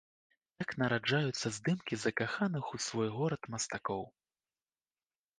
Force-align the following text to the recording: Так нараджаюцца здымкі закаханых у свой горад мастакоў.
Так 0.61 0.69
нараджаюцца 0.83 1.51
здымкі 1.57 1.99
закаханых 2.03 2.71
у 2.77 2.79
свой 2.85 3.09
горад 3.19 3.41
мастакоў. 3.57 4.01